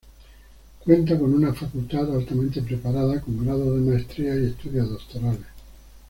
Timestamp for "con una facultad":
1.19-2.11